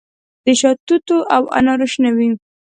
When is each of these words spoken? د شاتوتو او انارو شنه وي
د 0.45 0.47
شاتوتو 0.59 1.17
او 1.35 1.43
انارو 1.57 1.87
شنه 1.93 2.11
وي 2.17 2.29